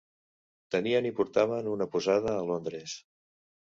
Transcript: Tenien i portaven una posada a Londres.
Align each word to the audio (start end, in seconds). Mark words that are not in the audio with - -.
Tenien 0.75 1.09
i 1.11 1.13
portaven 1.21 1.71
una 1.77 1.91
posada 1.95 2.37
a 2.37 2.43
Londres. 2.53 3.01